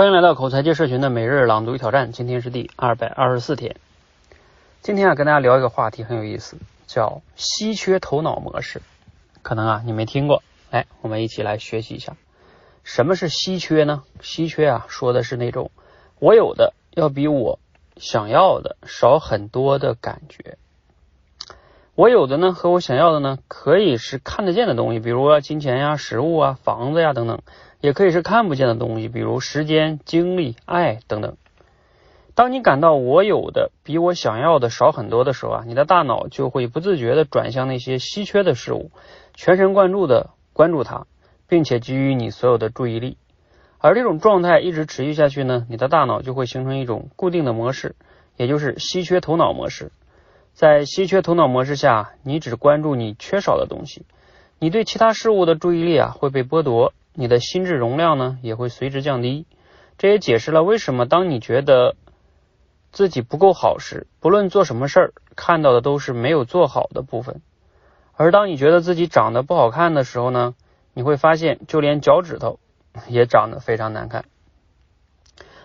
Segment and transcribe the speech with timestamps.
[0.00, 3.76] 欢迎来到口才界社群的每日朗读挑战，今天是第二百二十四天。
[4.80, 8.80] 今天啊，跟大家聊一个话题很有意思，叫稀缺头脑模式。
[9.42, 12.16] 可能啊，你没听过，来，我们一起来学习一下，
[12.82, 14.02] 什么是稀缺呢？
[14.22, 15.70] 稀缺啊，说的是那种
[16.18, 17.58] 我有的要比我
[17.98, 20.56] 想要的少很多的感觉。
[21.94, 27.42] 我有的呢，和我想要的呢，可以是看得见的东西，比如啊，金钱呀、食物啊、房子呀等等。
[27.80, 31.36] 也可以是看不见的东西，比如时间、精力、爱等等。
[32.34, 38.90] 当你感到我有的比我想要的少很多的时候啊，你的大脑就会不自觉的转向那些稀缺的事物，
[39.34, 41.06] 全神贯注的关注它，
[41.48, 43.18] 并且给予你所有的注意力。
[43.78, 47.94] 而这种状态一直持续下去呢，你的大脑就会形成一种固定的模式，
[48.36, 49.90] 也就是稀缺头脑模式。
[50.52, 54.04] 在稀缺头脑模式下，你只关注你缺少的东西，
[54.58, 56.92] 你对其他事物的注意力啊会被剥夺。
[57.12, 59.46] 你的心智容量呢也会随之降低，
[59.98, 61.96] 这也解释了为什么当你觉得
[62.92, 67.40] 自己不够好时，不论做什么事儿，看到的都是没有做好的部分；
[68.14, 70.54] 而当你觉得自己长得不好看的时候呢，
[70.94, 72.58] 你会发现就连脚趾头
[73.08, 74.24] 也长得非常难看，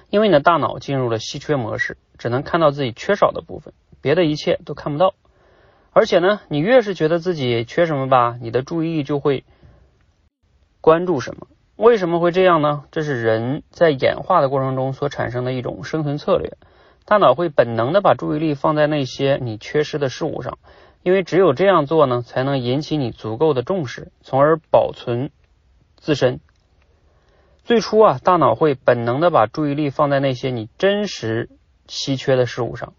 [0.09, 5.13] 因为你的大脑进入了稀缺模式，只能看到自己缺少的部分，别的一切都看不到。
[5.91, 9.45] 而且呢，你越是觉得自己缺什么吧，你的注意力就会。
[10.85, 11.47] 关注什么？
[11.77, 12.83] 为什么会这样呢？
[12.91, 16.57] 这是人在演化的过程中所产生的一种生存策略。
[17.05, 20.59] 大脑会本能的把注意力放在那些你缺失的事物上，
[21.01, 25.31] 因为只有这样做呢，才能引起你足够的重视，从而保存
[25.95, 26.39] 自身。
[27.63, 31.49] 最初啊，大脑会本能的把注意力放在那些你真实
[31.87, 32.93] 稀缺的事物上，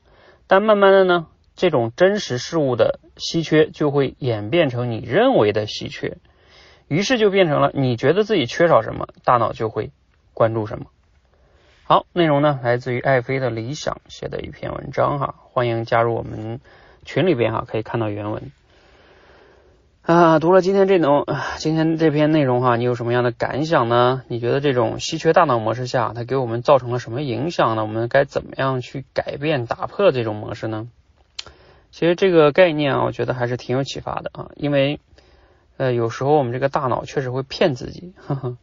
[0.49, 6.17] 但慢慢的呢，这种真实事物的稀缺就会演变成你认为的稀缺。
[6.89, 9.91] 于是就变成了，你觉得自己缺少什么，大脑就会
[10.35, 10.87] 关注什么。
[11.83, 16.61] 好，内容呢来自于爱妃的理想写的一篇文章哈，欢迎加入我们
[17.05, 18.53] 群里边哈，可以看到原文。
[20.03, 21.27] 啊，读了今天这种
[21.59, 24.23] 今天这篇内容哈，你有什么样的感想呢？
[24.29, 27.83] 你觉得这种稀缺大脑模式下，它给我们造成了什么影响呢？
[27.83, 30.87] 我们该怎么样去改变、打破这种模式呢？
[31.91, 35.01] 其实这个概念啊，我觉得还是挺有启发的啊，因为。
[35.77, 38.57] 呃，有时候我们这个大脑确实会骗自己，呵呵，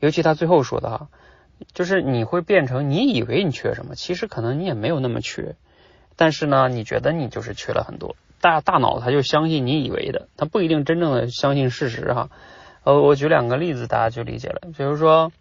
[0.00, 1.08] 尤其他最后说的哈，
[1.72, 5.56] 就是你会变成你以为你缺什么，其实可能你也没有那么缺，
[6.16, 12.28] 但是呢，你觉得你就是缺了很多，大大脑它就相信你以为的，它不一定真正的相信事实哈。
[12.84, 14.60] 呃，我举两个例子，大家就理解了。
[14.76, 15.32] 比如说，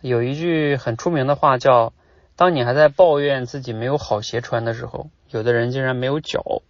[0.00, 1.92] 有一句很出名的话叫：
[2.36, 6.62] 当你还在抱怨自己没有好鞋穿的时候，有的人竟然没有脚。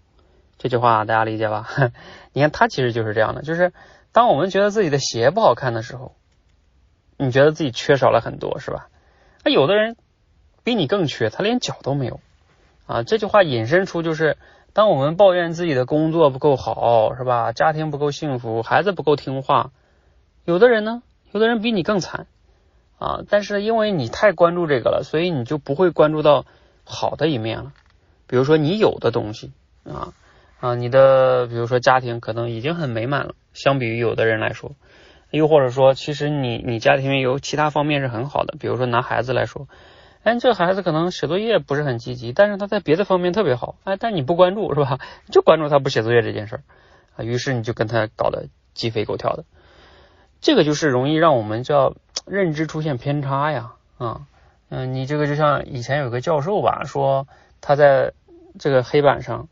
[0.64, 1.68] 这句话大家理解吧？
[2.32, 3.74] 你看，他其实就是这样的，就是
[4.12, 6.14] 当我们觉得自己的鞋不好看的时候，
[7.18, 8.88] 你觉得自己缺少了很多，是吧？
[9.44, 9.94] 那有的人
[10.62, 12.18] 比你更缺，他连脚都没有
[12.86, 13.02] 啊。
[13.02, 14.38] 这句话引申出就是，
[14.72, 17.52] 当我们抱怨自己的工作不够好，是吧？
[17.52, 19.70] 家庭不够幸福，孩子不够听话，
[20.46, 22.26] 有的人呢，有的人比你更惨
[22.98, 23.20] 啊。
[23.28, 26.46] 但是因为你太关注这个了，所以你就不会关注到
[26.84, 27.74] 好的一面了。
[28.26, 29.52] 比如说你有的东西
[29.84, 30.14] 啊。
[30.60, 34.72] 啊，你的比如说家庭可能已经很美满了，相比于有的人来说，
[35.30, 39.68] 又或者说，其实你你家庭有其他方面是很好的，比如说拿孩子来说，
[40.22, 44.98] 哎，这孩子可能写作业不是很积极，但是他在别的方面特别好，哎，但你不关注是吧？
[45.30, 46.62] 就关注他不写作业这件事儿。
[47.16, 49.44] 啊，于是你就跟他搞得鸡飞狗跳的，
[50.40, 51.94] 这个就是容易让我们叫
[52.26, 54.22] 认知出现偏差呀，啊，
[54.70, 57.28] 嗯，你这个就像以前有个教授吧，说
[57.60, 58.14] 他在
[58.58, 59.48] 这个黑板上。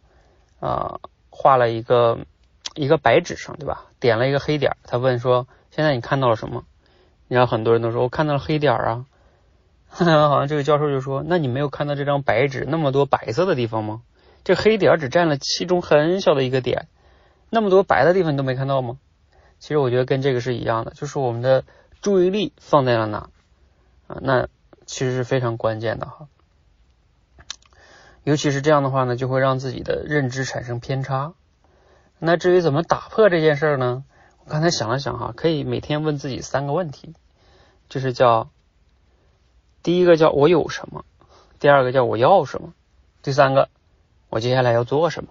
[0.63, 2.21] 啊，画了一个
[2.77, 3.87] 一个白纸上，对吧？
[3.99, 6.65] 点了一个黑点，他问说：“现在你看到了什么？”
[7.27, 9.07] 然后很多人都说：“我看到了黑点啊。
[9.91, 14.03] ”好像这个教授就说：“那你没有看到这张白纸那么多白色的地方吗？
[14.45, 16.87] 这黑点只占了其中很小的一个点，
[17.51, 18.99] 那么多白的地方你都没看到吗？”
[19.59, 21.65] 其实我觉得跟这个是一样的，就是我们的
[22.01, 23.31] 注意力放在了哪
[24.07, 24.19] 啊？
[24.21, 24.49] 那
[24.87, 26.29] 其实是非常关键的哈。
[28.25, 31.33] 尤其是这样的话呢，就会让自己的认知产生偏差。
[32.19, 34.05] 那至于怎么打破这件事呢？
[34.45, 37.15] 我刚才想了想哈，可以每天问自己三个问题，
[37.89, 38.51] 就是叫
[39.83, 41.05] 第一个叫我有什么，
[41.59, 42.75] 第二个叫我要什么，
[43.23, 43.69] 第三个
[44.29, 45.31] 我接下来要做什么。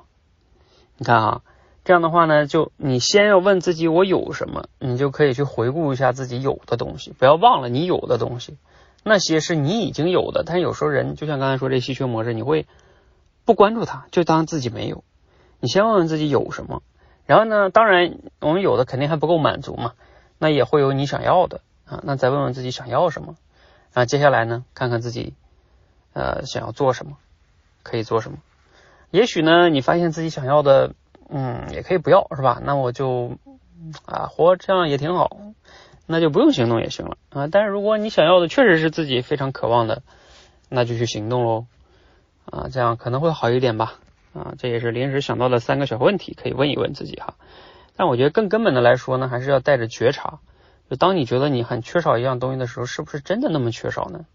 [0.98, 1.42] 你看啊，
[1.84, 8.58] 这样的话呢，就你先要问自己我有什么，你就可以去回顾一下自己有的东西，不要忘了你有的东西。
[9.04, 12.68] 那些是你已经有的，但有时候人就像刚才说这稀缺模式，你会
[13.52, 15.04] 不关注它，就当自己没有。
[15.60, 16.84] 你先问问自己有什么，
[17.26, 19.92] 然后呢，当然我们有的肯定还不够满足嘛，
[20.40, 23.36] 那也会有你想要的啊，那再问问自己想要什么，
[23.94, 25.34] 啊接下来呢，看看自己
[26.14, 27.18] 呃想要做什么，
[27.84, 28.38] 可以做什么。
[29.10, 30.94] 也许呢，你发现自己想要的，
[31.28, 32.62] 嗯，也可以不要，是吧？
[32.64, 33.38] 那我就
[34.06, 35.36] 啊活这样也挺好，
[36.08, 37.48] 那就不用行动也行了啊。
[37.52, 40.04] 但是如果你想要的确实是自己非常渴望的，
[40.70, 41.66] 那就去行动喽
[42.52, 43.96] 啊，这样可能会好一点吧
[44.34, 44.54] 啊。
[44.60, 47.34] 这也是临时想到的三个小问题，可以问一问自己哈。
[47.96, 50.40] 但我觉得更根本的来说呢，还是要带着觉察。
[50.92, 54.26] 就当你觉得你很缺少一样东西的时候，是不是真的那么缺少呢？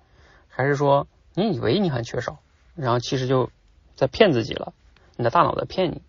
[0.48, 2.38] 还是说你以为你很缺少，
[2.74, 3.50] 然后其实就。
[3.98, 4.74] 在骗自己了，
[5.16, 6.02] 你的大脑在骗你。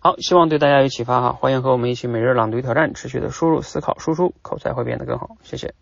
[0.00, 5.38] 好，希望对大家有启发哈，欢迎和我们一起每日朗读挑战，持续的输入、思考、输出，口才会变得更好。
[5.42, 5.72] 谢谢。